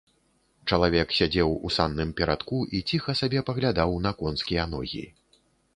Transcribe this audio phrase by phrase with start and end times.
[0.71, 5.07] Чалавек сядзеў у санным перадку і ціха сабе паглядаў на конскія ногі.